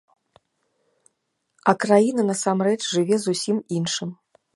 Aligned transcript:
А 1.71 1.75
краіна, 1.85 2.25
насамрэч, 2.31 2.79
жыве 2.93 3.21
зусім 3.27 3.57
іншым. 3.81 4.09